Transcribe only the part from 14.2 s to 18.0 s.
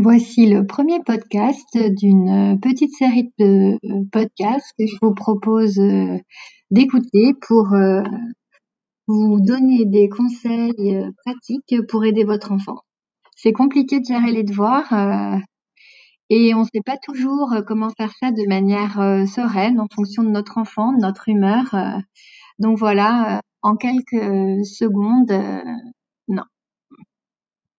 les devoirs et on ne sait pas toujours comment